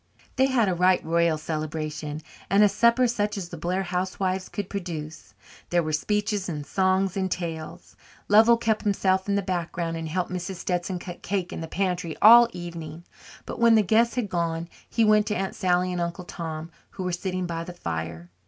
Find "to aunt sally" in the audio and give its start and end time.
15.27-15.91